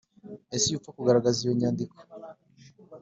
[0.55, 1.95] ese iyo apfa kugaragaza iyo nyandiko